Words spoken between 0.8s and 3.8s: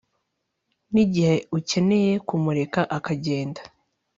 nigihe ukeneye kumureka akagenda